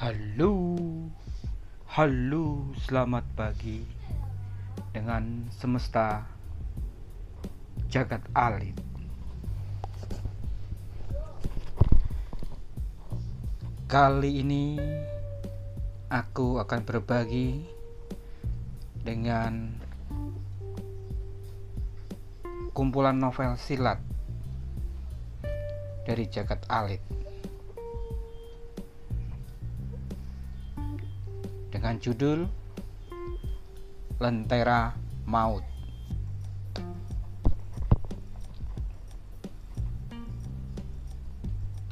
[0.00, 0.80] Halo,
[1.92, 3.84] halo, selamat pagi
[4.96, 6.24] dengan semesta
[7.92, 8.72] jagat alit.
[13.92, 14.80] Kali ini
[16.08, 17.60] aku akan berbagi
[19.04, 19.68] dengan
[22.72, 24.00] kumpulan novel silat
[26.08, 26.99] dari jagat alit.
[32.00, 32.48] Judul
[34.16, 34.96] Lentera
[35.28, 35.60] Maut.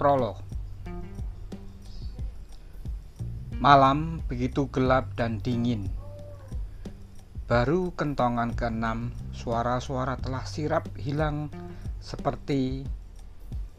[0.01, 0.41] Prolog
[3.61, 5.93] Malam begitu gelap dan dingin.
[7.45, 11.52] Baru kentongan keenam, suara-suara telah sirap hilang
[12.01, 12.87] seperti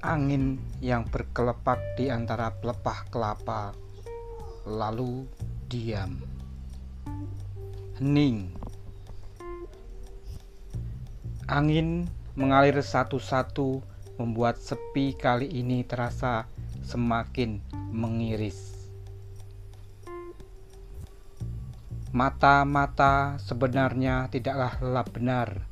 [0.06, 3.72] angin yang berkelepak di antara pelepah kelapa.
[4.68, 5.26] Lalu
[5.70, 6.18] diam,
[8.02, 8.50] hening.
[11.46, 13.86] Angin mengalir satu-satu,
[14.18, 16.50] membuat sepi kali ini terasa
[16.82, 17.62] semakin
[17.94, 18.90] mengiris.
[22.18, 25.70] Mata-mata sebenarnya tidaklah lelap benar,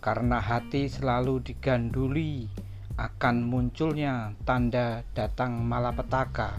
[0.00, 2.48] karena hati selalu diganduli
[2.96, 6.56] akan munculnya tanda datang malapetaka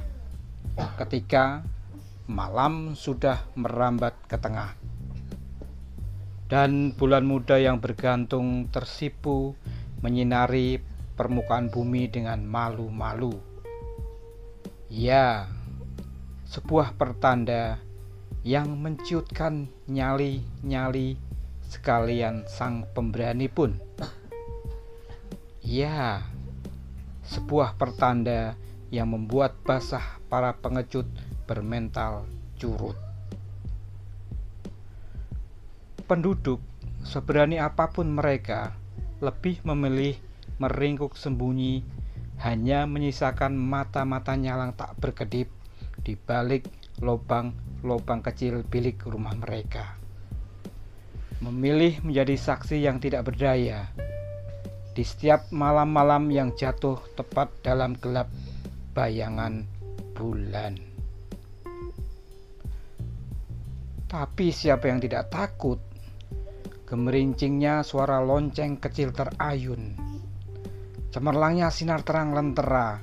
[1.02, 1.66] ketika
[2.32, 4.72] malam sudah merambat ke tengah.
[6.48, 9.56] Dan bulan muda yang bergantung tersipu
[10.00, 10.80] menyinari
[11.20, 13.36] permukaan bumi dengan malu-malu.
[14.92, 15.48] Ya,
[16.48, 17.80] sebuah pertanda
[18.44, 21.16] yang menciutkan nyali-nyali
[21.72, 23.80] sekalian sang pemberani pun.
[25.64, 26.26] Ya,
[27.24, 28.60] sebuah pertanda
[28.92, 31.08] yang membuat basah para pengecut
[31.46, 32.26] bermental
[32.58, 32.98] curut.
[36.06, 36.60] Penduduk,
[37.02, 38.76] seberani apa pun mereka,
[39.24, 40.18] lebih memilih
[40.60, 41.82] meringkuk sembunyi,
[42.42, 45.48] hanya menyisakan mata-mata nyalang tak berkedip
[46.02, 46.66] di balik
[47.00, 49.98] lubang-lubang kecil bilik rumah mereka.
[51.42, 53.90] Memilih menjadi saksi yang tidak berdaya
[54.92, 58.28] di setiap malam-malam yang jatuh tepat dalam gelap
[58.92, 59.64] bayangan
[60.14, 60.91] bulan.
[64.12, 65.80] Tapi siapa yang tidak takut?
[66.84, 69.96] Gemerincingnya suara lonceng kecil terayun.
[71.16, 73.00] Cemerlangnya sinar terang lentera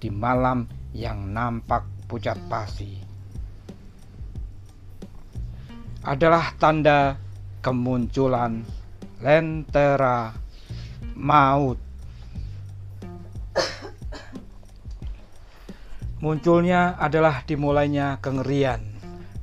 [0.00, 0.64] di malam
[0.96, 2.96] yang nampak pucat pasi.
[6.08, 7.20] Adalah tanda
[7.60, 8.64] kemunculan
[9.20, 10.32] lentera
[11.12, 11.76] maut.
[16.24, 18.97] Munculnya adalah dimulainya kengerian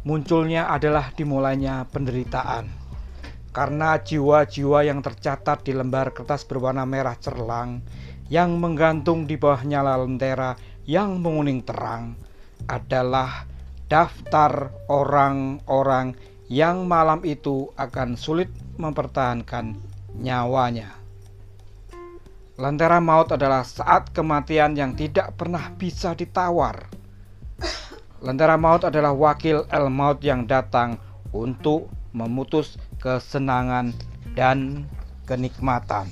[0.06, 2.70] munculnya adalah dimulainya penderitaan.
[3.50, 7.82] Karena jiwa-jiwa yang tercatat di lembar kertas berwarna merah cerlang
[8.30, 10.54] yang menggantung di bawah nyala lentera
[10.86, 12.14] yang menguning terang
[12.70, 13.50] adalah
[13.90, 16.14] daftar orang-orang
[16.46, 19.74] yang malam itu akan sulit mempertahankan
[20.20, 20.94] nyawanya.
[22.56, 26.88] Lentera maut adalah saat kematian yang tidak pernah bisa ditawar
[28.24, 30.96] Lentera maut adalah wakil El Maut yang datang
[31.36, 33.92] untuk memutus kesenangan
[34.40, 34.88] dan
[35.28, 36.08] kenikmatan.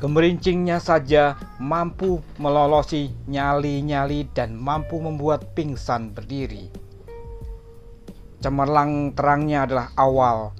[0.00, 6.68] Gemerincingnya saja mampu melolosi nyali-nyali dan mampu membuat pingsan berdiri.
[8.40, 10.52] Cemerlang terangnya adalah awal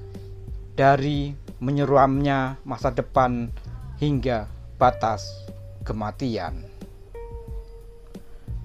[0.76, 3.53] dari menyeramnya masa depan
[4.00, 4.48] hingga
[4.81, 5.44] batas
[5.84, 6.65] kematian.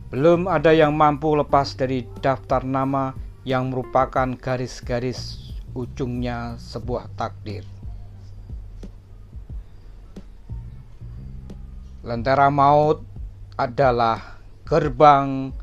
[0.09, 3.13] Belum ada yang mampu lepas dari daftar nama
[3.45, 7.61] yang merupakan garis-garis ujungnya sebuah takdir.
[12.01, 13.05] Lentera maut
[13.53, 15.53] adalah gerbang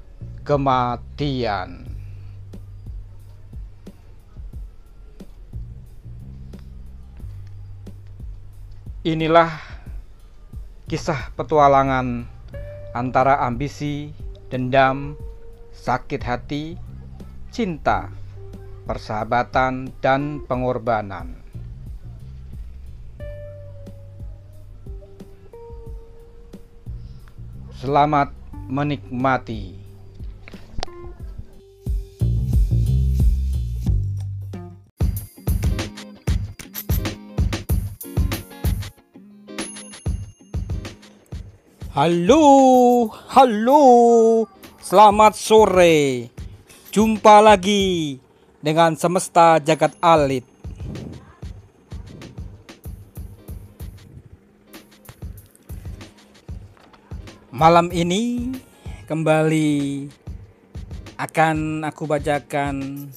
[0.46, 1.90] kematian.
[9.06, 9.75] Inilah
[10.86, 12.30] kisah petualangan
[12.94, 14.14] antara ambisi,
[14.46, 15.18] dendam,
[15.74, 16.78] sakit hati,
[17.50, 18.06] cinta,
[18.86, 21.42] persahabatan, dan pengorbanan.
[27.74, 28.30] Selamat
[28.70, 29.85] menikmati.
[41.96, 43.81] Halo, halo,
[44.84, 46.28] selamat sore.
[46.93, 48.20] Jumpa lagi
[48.60, 50.44] dengan semesta jagat alit.
[57.48, 58.52] Malam ini
[59.08, 60.04] kembali
[61.16, 63.08] akan aku bacakan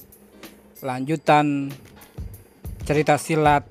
[0.80, 1.68] lanjutan
[2.88, 3.68] cerita silat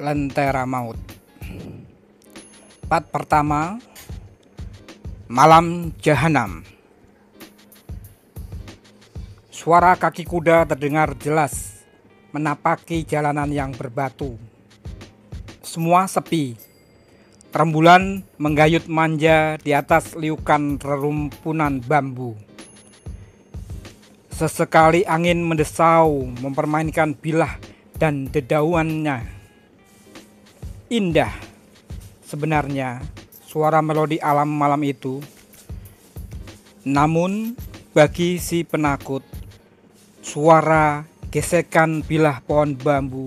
[0.00, 0.96] Lentera Maut.
[2.88, 3.89] Part pertama
[5.30, 6.66] Malam Jahanam
[9.46, 11.86] Suara kaki kuda terdengar jelas
[12.34, 14.34] menapaki jalanan yang berbatu.
[15.62, 16.58] Semua sepi.
[17.54, 22.34] Rembulan menggayut manja di atas liukan rerumpunan bambu.
[24.34, 27.54] Sesekali angin mendesau mempermainkan bilah
[28.02, 29.30] dan dedauannya.
[30.90, 31.30] Indah
[32.26, 33.19] sebenarnya
[33.50, 35.18] suara melodi alam malam itu.
[36.86, 37.58] Namun,
[37.90, 39.26] bagi si penakut,
[40.22, 41.02] suara
[41.34, 43.26] gesekan bilah pohon bambu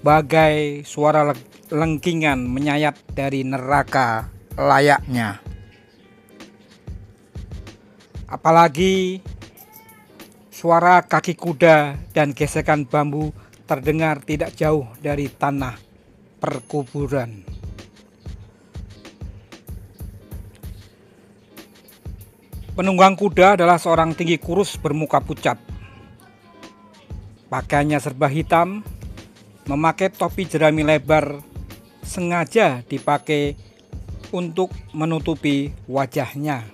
[0.00, 1.36] bagai suara
[1.68, 5.44] lengkingan menyayat dari neraka layaknya.
[8.32, 9.20] Apalagi
[10.48, 13.36] suara kaki kuda dan gesekan bambu
[13.68, 15.76] terdengar tidak jauh dari tanah
[16.40, 17.51] perkuburan.
[22.72, 25.60] Penunggang kuda adalah seorang tinggi kurus bermuka pucat.
[27.52, 28.80] Pakaiannya serba hitam,
[29.68, 31.44] memakai topi jerami lebar,
[32.00, 33.60] sengaja dipakai
[34.32, 36.64] untuk menutupi wajahnya.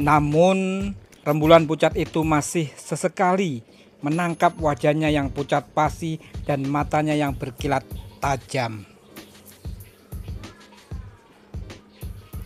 [0.00, 3.60] Namun, rembulan pucat itu masih sesekali
[4.00, 6.16] menangkap wajahnya yang pucat pasi
[6.48, 7.84] dan matanya yang berkilat
[8.24, 8.95] tajam.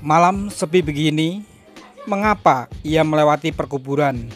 [0.00, 1.44] Malam sepi begini,
[2.08, 4.32] mengapa ia melewati perkuburan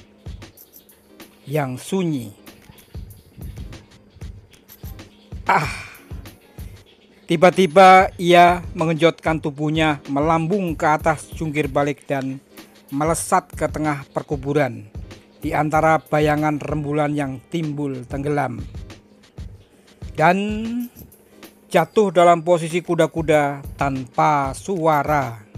[1.49, 2.37] yang sunyi?
[5.49, 5.89] Ah,
[7.25, 12.45] tiba-tiba ia mengenjotkan tubuhnya melambung ke atas jungkir balik dan
[12.93, 14.85] melesat ke tengah perkuburan
[15.41, 18.61] di antara bayangan rembulan yang timbul tenggelam.
[20.13, 20.37] Dan
[21.73, 25.54] jatuh dalam posisi kuda-kuda tanpa suara.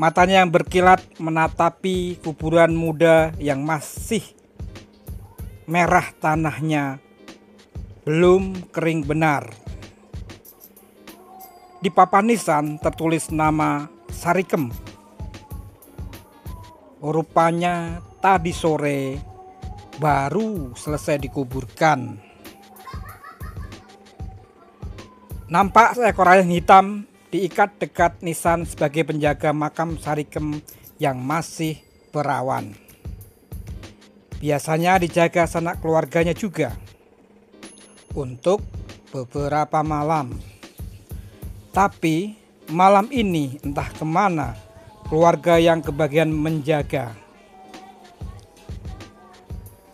[0.00, 4.24] Matanya yang berkilat menatapi kuburan muda yang masih
[5.68, 7.04] merah tanahnya
[8.08, 9.52] belum kering benar.
[11.84, 14.72] Di papan nisan tertulis nama Sarikem.
[17.04, 19.20] Rupanya tadi sore
[20.00, 22.16] baru selesai dikuburkan.
[25.52, 30.58] Nampak seekor ayam hitam diikat dekat nisan sebagai penjaga makam Sarikem
[30.98, 31.78] yang masih
[32.10, 32.74] perawan.
[34.42, 36.74] Biasanya dijaga sanak keluarganya juga
[38.18, 38.66] untuk
[39.14, 40.34] beberapa malam.
[41.70, 42.34] Tapi
[42.74, 44.58] malam ini entah ke mana
[45.06, 47.14] keluarga yang kebagian menjaga.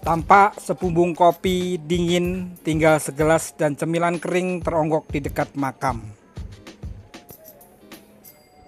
[0.00, 6.15] Tampak sepumbung kopi dingin tinggal segelas dan cemilan kering teronggok di dekat makam.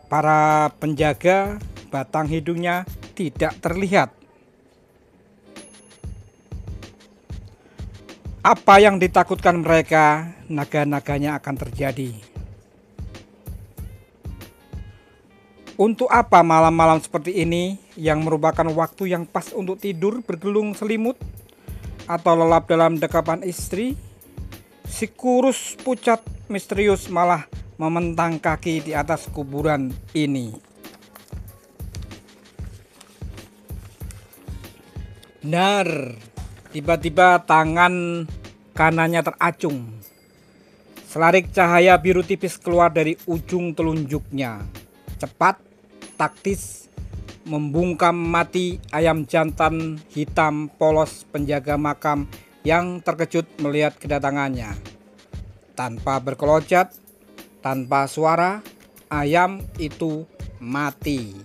[0.09, 1.61] Para penjaga
[1.93, 4.09] batang hidungnya tidak terlihat.
[8.41, 12.17] Apa yang ditakutkan mereka, naga-naganya akan terjadi.
[15.79, 21.15] Untuk apa malam-malam seperti ini yang merupakan waktu yang pas untuk tidur bergelung selimut
[22.09, 23.95] atau lelap dalam dekapan istri?
[24.89, 27.47] Si kurus pucat misterius malah
[27.79, 30.51] mementang kaki di atas kuburan ini.
[35.39, 36.19] Benar,
[36.75, 38.27] tiba-tiba tangan
[38.75, 39.97] kanannya teracung.
[41.09, 44.61] Selarik cahaya biru tipis keluar dari ujung telunjuknya.
[45.17, 45.57] Cepat,
[46.21, 46.93] taktis,
[47.49, 52.29] membungkam mati ayam jantan hitam polos penjaga makam
[52.61, 54.77] yang terkejut melihat kedatangannya.
[55.73, 56.93] Tanpa berkelojat,
[57.69, 58.65] tanpa suara,
[59.13, 60.25] ayam itu
[60.57, 61.37] mati.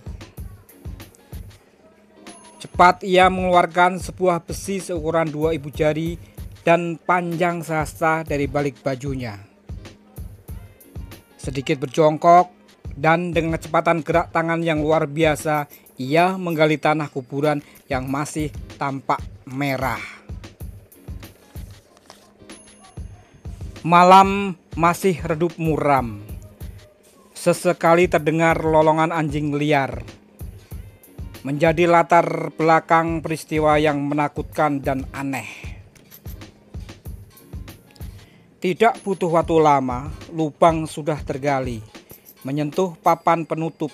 [2.56, 6.16] Cepat ia mengeluarkan sebuah besi seukuran dua ibu jari
[6.64, 9.36] dan panjang sehasta dari balik bajunya.
[11.36, 12.48] Sedikit berjongkok
[12.96, 15.68] dan dengan kecepatan gerak tangan yang luar biasa,
[16.00, 18.48] ia menggali tanah kuburan yang masih
[18.80, 20.00] tampak merah.
[23.84, 26.18] Malam masih redup muram.
[27.30, 30.02] Sesekali terdengar lolongan anjing liar.
[31.46, 35.46] Menjadi latar belakang peristiwa yang menakutkan dan aneh.
[38.58, 41.84] Tidak butuh waktu lama, lubang sudah tergali,
[42.42, 43.92] menyentuh papan penutup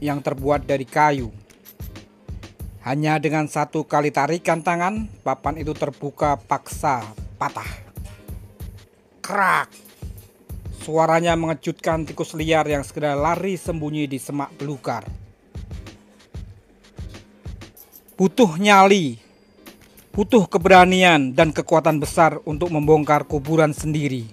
[0.00, 1.28] yang terbuat dari kayu.
[2.82, 7.04] Hanya dengan satu kali tarikan tangan, papan itu terbuka paksa
[7.36, 7.68] patah.
[9.20, 9.87] Krak!
[10.82, 15.04] Suaranya mengejutkan tikus liar yang segera lari sembunyi di semak belukar.
[18.18, 19.18] Butuh nyali,
[20.10, 24.26] butuh keberanian dan kekuatan besar untuk membongkar kuburan sendiri.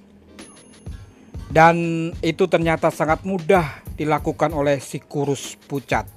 [1.45, 6.09] Dan itu ternyata sangat mudah dilakukan oleh si kurus pucat.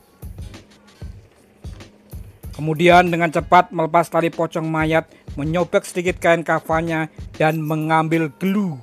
[2.59, 5.07] Kemudian dengan cepat melepas tali pocong mayat,
[5.39, 7.07] menyobek sedikit kain kafannya
[7.39, 8.83] dan mengambil gelu.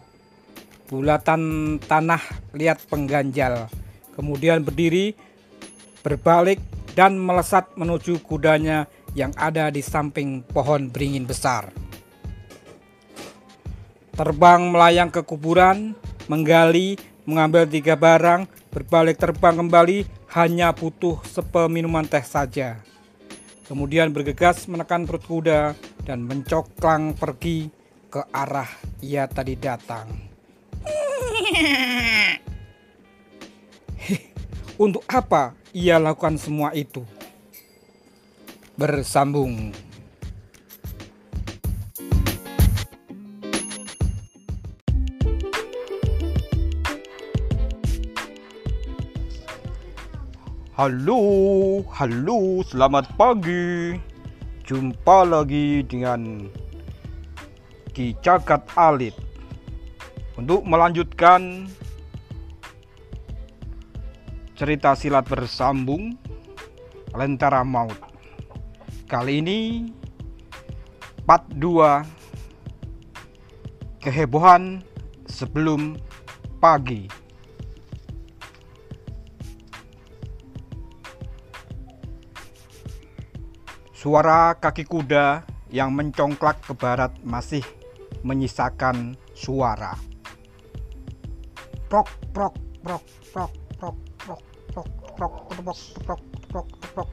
[0.86, 2.22] Bulatan tanah
[2.54, 3.68] lihat pengganjal.
[4.14, 5.18] Kemudian berdiri,
[6.06, 6.62] berbalik
[6.94, 8.88] dan melesat menuju kudanya
[9.18, 11.74] yang ada di samping pohon beringin besar.
[14.16, 15.92] Terbang melayang ke kuburan,
[16.32, 16.96] menggali,
[17.28, 22.80] mengambil tiga barang, berbalik terbang kembali hanya butuh sepeminuman teh saja
[23.66, 25.74] kemudian bergegas menekan perut kuda
[26.06, 27.70] dan mencoklang pergi
[28.14, 28.70] ke arah
[29.02, 30.25] ia tadi datang.
[34.84, 37.04] Untuk apa ia lakukan semua itu?
[38.76, 39.72] Bersambung.
[50.76, 51.24] Halo,
[51.96, 53.96] halo, selamat pagi.
[54.68, 56.52] Jumpa lagi dengan
[57.96, 59.25] Ki Cakat Alit
[60.36, 61.68] untuk melanjutkan
[64.56, 66.16] cerita silat bersambung
[67.16, 67.96] Lentera Maut.
[69.08, 69.88] Kali ini
[71.24, 72.04] part 2
[74.04, 74.84] kehebohan
[75.28, 75.96] sebelum
[76.60, 77.08] pagi.
[83.96, 85.42] Suara kaki kuda
[85.74, 87.66] yang mencongklak ke barat masih
[88.22, 90.15] menyisakan suara.
[91.86, 94.40] Prok prok prok prok prok prok
[94.74, 97.10] prok prok prok prok prok prok.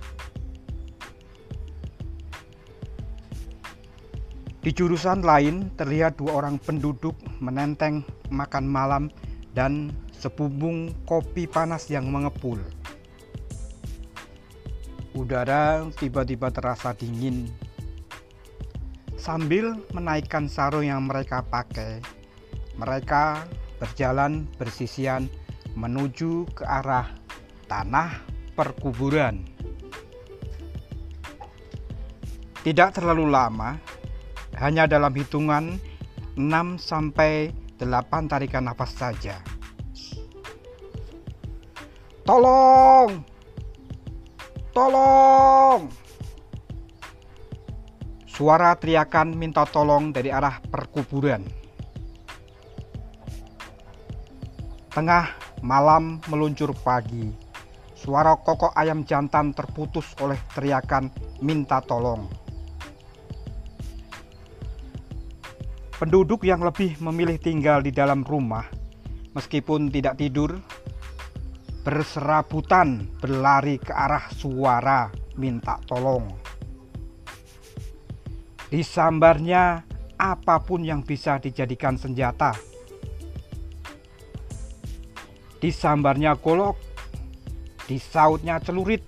[4.63, 9.05] Di jurusan lain terlihat dua orang penduduk menenteng makan malam
[9.53, 12.57] dan sebumbung kopi panas yang mengepul.
[15.13, 17.53] Udara tiba-tiba terasa dingin.
[19.21, 22.01] Sambil menaikkan sarung yang mereka pakai,
[22.81, 23.45] mereka
[23.83, 25.27] berjalan bersisian
[25.75, 27.11] menuju ke arah
[27.67, 28.23] tanah
[28.55, 29.43] perkuburan.
[32.63, 33.75] Tidak terlalu lama,
[34.63, 35.83] hanya dalam hitungan
[36.39, 37.51] 6 sampai
[37.83, 39.43] 8 tarikan nafas saja.
[42.23, 43.19] Tolong!
[44.71, 45.91] Tolong!
[48.31, 51.62] Suara teriakan minta tolong dari arah perkuburan.
[54.93, 57.33] Tengah malam meluncur pagi.
[57.97, 61.09] Suara kokok ayam jantan terputus oleh teriakan
[61.41, 62.29] minta tolong.
[65.97, 68.69] Penduduk yang lebih memilih tinggal di dalam rumah,
[69.33, 70.61] meskipun tidak tidur,
[71.81, 75.09] berserabutan berlari ke arah suara
[75.41, 76.29] minta tolong.
[78.69, 79.89] Disambarnya
[80.21, 82.72] apa pun yang bisa dijadikan senjata.
[85.63, 86.75] Disambarnya golok,
[87.87, 89.07] disautnya celurit,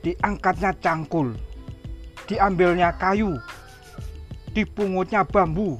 [0.00, 1.36] diangkatnya cangkul,
[2.24, 3.36] diambilnya kayu,
[4.56, 5.76] dipungutnya bambu,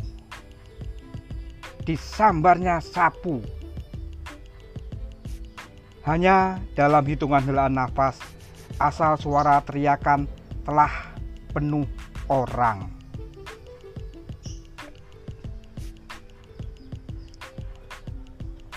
[1.88, 3.40] disambarnya sapu,
[6.04, 8.21] hanya dalam hitungan helaan nafas,
[8.76, 10.28] asal suara teriakan
[10.68, 11.16] telah
[11.56, 11.88] penuh
[12.28, 13.03] orang.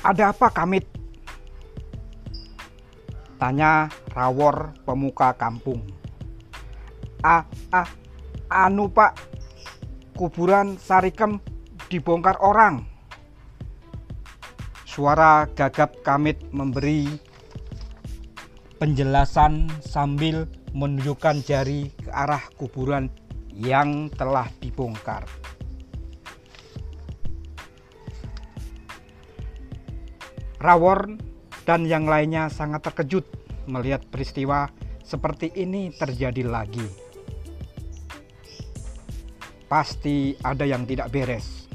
[0.06, 0.86] Ada apa Kamit?
[3.38, 5.82] Tanya Rawor pemuka kampung.
[7.22, 7.90] Ah, ah,
[8.50, 9.18] anu pak,
[10.18, 11.42] kuburan Sarikem
[11.90, 12.86] dibongkar orang.
[14.86, 17.06] Suara gagap Kamit memberi
[18.82, 23.10] penjelasan sambil menunjukkan jari ke arah kuburan
[23.54, 25.26] yang telah dibongkar.
[30.58, 31.22] Rawon
[31.70, 33.30] dan yang lainnya sangat terkejut
[33.70, 34.72] melihat peristiwa
[35.06, 36.82] seperti ini terjadi lagi.
[39.70, 41.70] Pasti ada yang tidak beres.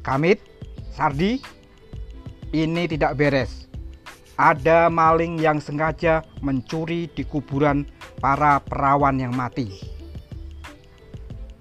[0.00, 0.40] Kamit,
[0.96, 1.38] Sardi,
[2.56, 3.68] ini tidak beres.
[4.40, 7.84] Ada maling yang sengaja mencuri di kuburan
[8.24, 9.68] para perawan yang mati.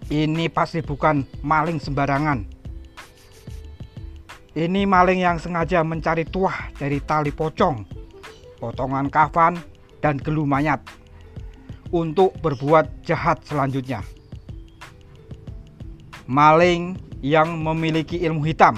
[0.08, 2.51] Ini pasti bukan maling sembarangan
[4.52, 7.88] ini maling yang sengaja mencari tuah dari tali pocong,
[8.60, 9.56] potongan kafan,
[10.04, 10.84] dan gelu mayat
[11.96, 14.04] untuk berbuat jahat selanjutnya.
[16.28, 18.76] Maling yang memiliki ilmu hitam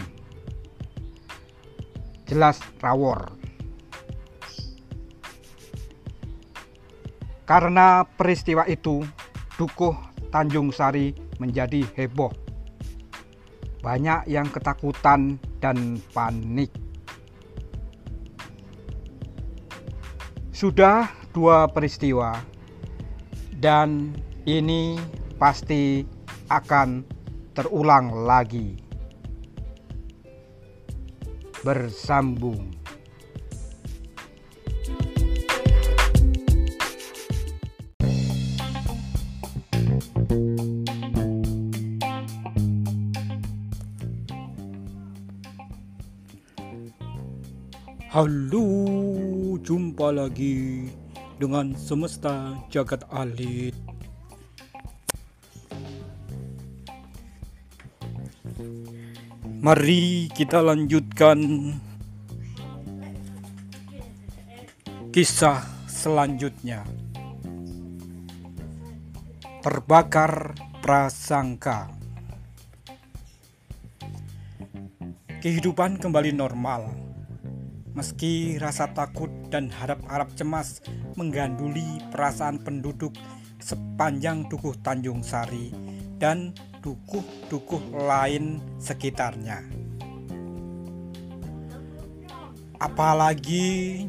[2.29, 3.33] jelas rawor.
[7.49, 9.01] Karena peristiwa itu,
[9.57, 9.93] Dukuh
[10.29, 12.42] Tanjung Sari menjadi heboh
[13.83, 16.71] banyak yang ketakutan dan panik.
[20.55, 22.39] Sudah dua peristiwa,
[23.59, 24.15] dan
[24.47, 24.95] ini
[25.35, 26.07] pasti
[26.47, 27.03] akan
[27.51, 28.79] terulang lagi.
[31.67, 32.82] Bersambung.
[48.13, 48.61] Halo,
[49.57, 50.85] jumpa lagi
[51.41, 53.73] dengan semesta jagat alit.
[59.65, 61.73] Mari kita lanjutkan
[65.09, 66.85] kisah selanjutnya.
[69.65, 70.53] Terbakar
[70.85, 71.89] prasangka.
[75.41, 77.02] Kehidupan kembali normal
[77.93, 80.81] Meski rasa takut dan harap-harap cemas
[81.13, 83.13] mengganduli perasaan penduduk
[83.61, 85.69] sepanjang Dukuh Tanjung Sari
[86.17, 89.61] dan dukuh-dukuh lain sekitarnya.
[92.81, 93.65] Apalagi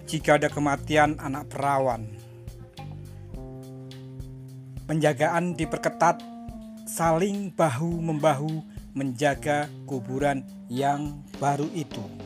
[0.09, 2.09] jika ada kematian anak perawan.
[4.88, 6.25] Penjagaan diperketat
[6.88, 8.64] saling bahu-membahu
[8.97, 10.40] menjaga kuburan
[10.73, 12.23] yang baru itu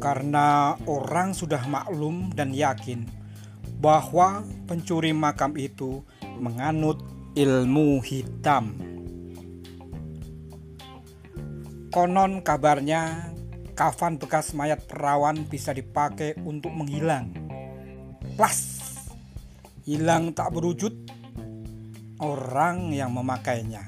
[0.00, 3.04] karena orang sudah maklum dan yakin
[3.78, 6.00] bahwa pencuri makam itu
[6.40, 7.04] menganut
[7.36, 8.74] ilmu hitam.
[11.92, 13.32] Konon kabarnya
[13.76, 17.34] kafan bekas mayat perawan bisa dipakai untuk menghilang.
[18.40, 18.80] Plus,
[19.84, 20.96] hilang tak berwujud
[22.20, 23.84] orang yang memakainya.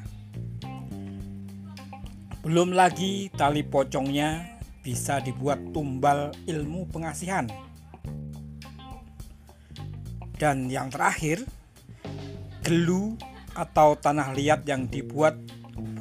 [2.43, 4.52] Belum lagi tali pocongnya
[4.83, 7.47] bisa dibuat tumbal ilmu pengasihan.
[10.37, 11.47] Dan yang terakhir,
[12.67, 13.15] gelu
[13.55, 15.39] atau tanah liat yang dibuat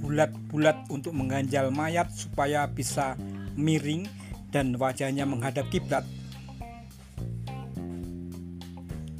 [0.02, 3.14] bulat-bulat untuk mengganjal mayat supaya bisa
[3.54, 4.10] miring
[4.50, 6.04] dan wajahnya menghadap kiblat.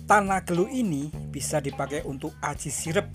[0.10, 3.08] Tanah gelu ini bisa dipakai untuk aji sirep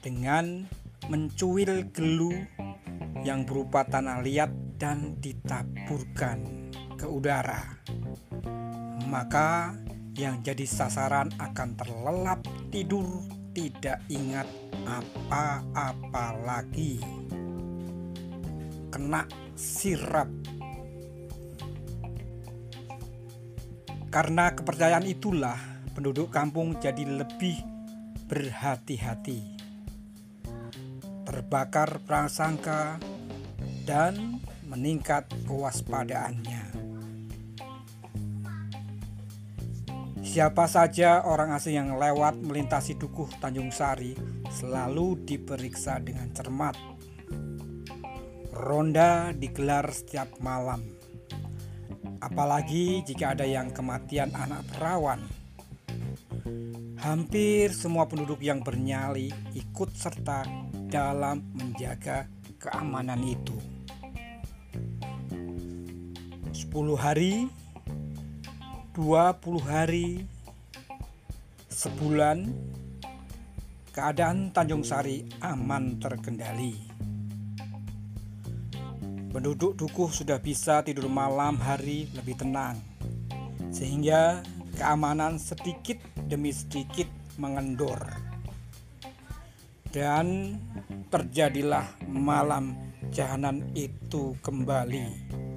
[0.00, 0.64] dengan
[1.12, 2.32] mencuil gelu
[3.20, 4.48] yang berupa tanah liat
[4.80, 7.84] dan ditaburkan ke udara.
[9.04, 9.76] Maka
[10.16, 12.40] yang jadi sasaran akan terlelap
[12.72, 13.04] tidur
[13.52, 14.48] tidak ingat
[14.88, 16.96] apa-apa lagi.
[18.88, 20.26] Kena sirap.
[24.10, 25.60] Karena kepercayaan itulah
[25.94, 27.62] penduduk kampung jadi lebih
[28.26, 29.60] berhati-hati.
[31.22, 32.98] Terbakar prasangka
[33.86, 34.39] dan
[34.70, 36.70] meningkat kewaspadaannya.
[40.30, 44.14] Siapa saja orang asing yang lewat melintasi dukuh Tanjung Sari
[44.46, 46.78] selalu diperiksa dengan cermat.
[48.54, 50.86] Ronda digelar setiap malam.
[52.22, 55.18] Apalagi jika ada yang kematian anak perawan.
[57.00, 60.46] Hampir semua penduduk yang bernyali ikut serta
[60.86, 62.30] dalam menjaga
[62.60, 63.56] keamanan itu.
[66.70, 67.50] 10 hari
[68.94, 69.02] 20
[69.66, 70.22] hari
[71.66, 72.46] sebulan
[73.90, 76.78] keadaan Tanjung Sari aman terkendali
[79.34, 82.78] penduduk dukuh sudah bisa tidur malam hari lebih tenang
[83.74, 84.38] sehingga
[84.78, 85.98] keamanan sedikit
[86.30, 87.98] demi sedikit mengendor
[89.90, 90.54] Dan
[91.10, 92.78] terjadilah malam
[93.10, 95.49] jahanan itu kembali.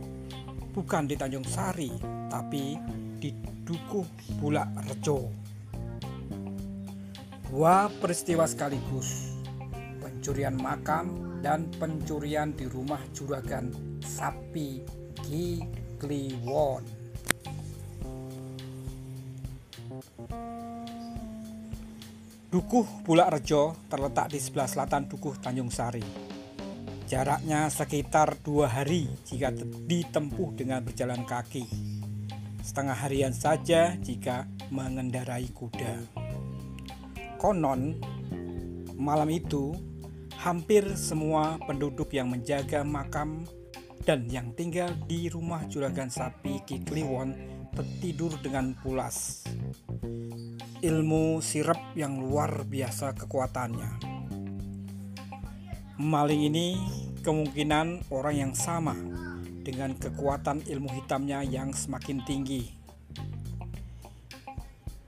[0.74, 1.94] Bukan di Tanjung Sari,
[2.34, 2.74] tapi
[3.22, 3.30] di
[3.62, 4.10] Dukuh
[4.42, 5.30] Bulak Rejo.
[7.46, 9.38] Dua peristiwa sekaligus,
[10.02, 13.70] pencurian makam dan pencurian di rumah juragan
[14.02, 14.82] sapi
[15.22, 15.62] Ki
[16.02, 16.82] Kliwon.
[22.50, 26.23] Dukuh Bulak Rejo terletak di sebelah selatan Dukuh Tanjung Sari.
[27.04, 29.52] Jaraknya sekitar dua hari jika
[29.88, 31.68] ditempuh dengan berjalan kaki.
[32.64, 36.00] Setengah harian saja jika mengendarai kuda.
[37.36, 38.00] Konon,
[38.96, 39.76] malam itu
[40.40, 43.44] hampir semua penduduk yang menjaga makam
[44.08, 47.36] dan yang tinggal di rumah juragan sapi Kikliwon
[47.76, 49.44] tertidur dengan pulas
[50.84, 54.13] ilmu sirap yang luar biasa kekuatannya.
[56.02, 56.78] Maling ini
[57.22, 58.98] kemungkinan orang yang sama
[59.62, 62.66] dengan kekuatan ilmu hitamnya yang semakin tinggi.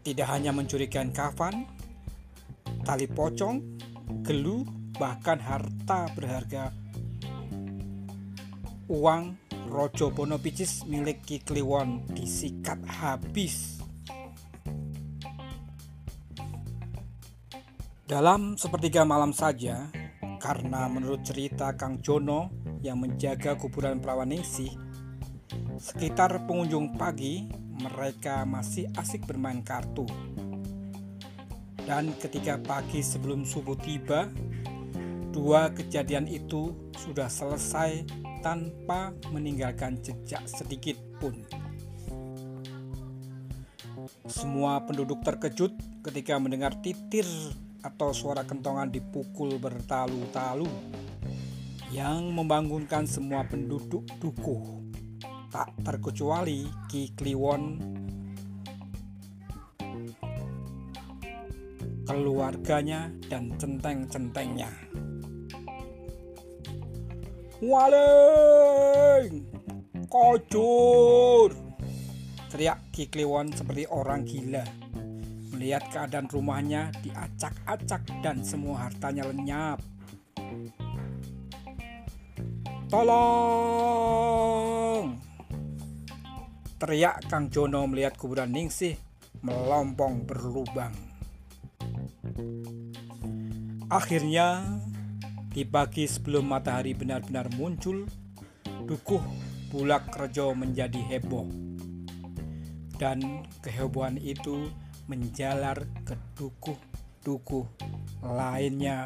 [0.05, 1.65] Tidak hanya mencurikan kafan,
[2.85, 3.57] tali pocong,
[4.21, 4.61] gelu,
[4.95, 6.69] bahkan harta berharga
[8.85, 9.33] uang
[9.65, 13.81] Rojo Bono Picis milik Ki Kliwon disikat habis
[18.05, 19.89] Dalam sepertiga malam saja,
[20.45, 22.53] karena menurut cerita Kang Jono
[22.85, 24.69] yang menjaga kuburan perawan Ningsih,
[25.81, 27.49] sekitar pengunjung pagi
[27.81, 30.05] mereka masih asik bermain kartu.
[31.81, 34.29] Dan ketika pagi sebelum subuh tiba,
[35.33, 38.05] dua kejadian itu sudah selesai
[38.45, 41.41] tanpa meninggalkan jejak sedikit pun.
[44.29, 45.73] Semua penduduk terkejut
[46.05, 47.25] ketika mendengar titir
[47.85, 50.65] atau suara kentongan dipukul bertalu-talu
[51.93, 54.81] yang membangunkan semua penduduk dukuh.
[55.53, 57.77] Tak terkecuali Ki Kliwon.
[62.05, 64.69] Keluarganya dan centeng-centengnya.
[67.61, 69.45] Waling
[70.09, 71.53] kocur!
[72.51, 74.84] Teriak Ki Kliwon seperti orang gila
[75.55, 79.79] Melihat keadaan rumahnya diacak-acak dan semua hartanya lenyap.
[82.91, 84.35] Tolong!
[86.75, 88.99] Teriak Kang Jono melihat kuburan Ningsih
[89.39, 90.91] melompong berlubang.
[93.87, 94.59] Akhirnya,
[95.55, 98.03] di pagi sebelum matahari benar-benar muncul,
[98.83, 99.23] dukuh
[99.71, 101.47] Bulak Rejo menjadi heboh.
[102.99, 104.67] Dan kehebohan itu
[105.05, 107.65] menjalar ke dukuh-dukuh
[108.25, 109.05] lainnya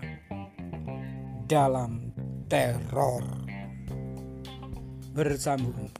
[1.45, 2.15] dalam
[2.47, 3.25] teror.
[5.11, 5.91] Bersambung.